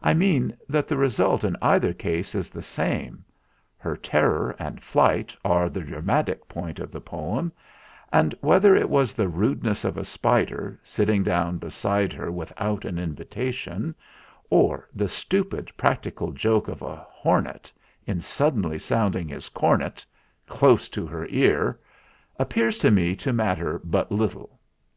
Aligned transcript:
I 0.00 0.14
mean 0.14 0.56
that 0.68 0.86
the 0.86 0.96
result 0.96 1.42
in 1.42 1.56
either 1.60 1.92
case 1.92 2.36
is 2.36 2.50
the 2.50 2.62
same. 2.62 3.24
Her 3.78 3.96
terror 3.96 4.54
and 4.60 4.80
flight 4.80 5.34
are 5.44 5.68
the 5.68 5.80
dramatic 5.80 6.46
point 6.46 6.78
of 6.78 6.92
the 6.92 7.00
poem, 7.00 7.50
and 8.12 8.32
whether 8.40 8.76
it 8.76 8.88
was 8.88 9.12
the 9.12 9.26
rudeness 9.26 9.84
of 9.84 9.96
a 9.98 10.04
spider, 10.04 10.78
sitting 10.84 11.24
down 11.24 11.58
beside 11.58 12.12
her 12.12 12.30
without 12.30 12.84
an 12.84 12.96
invitation, 12.96 13.92
or 14.50 14.88
the 14.94 15.08
stupid 15.08 15.72
practical 15.76 16.30
joke 16.30 16.68
of 16.68 16.80
a 16.80 17.04
hornet 17.10 17.72
in 18.06 18.20
suddenly 18.20 18.78
sound 18.78 19.16
ing 19.16 19.26
his 19.26 19.48
cornet 19.48 20.06
close 20.46 20.88
to 20.90 21.08
her 21.08 21.26
ear, 21.26 21.80
appears 22.38 22.78
to 22.78 22.92
me 22.92 23.16
to 23.16 23.32
matter 23.32 23.80
but 23.82 24.12
little. 24.12 24.60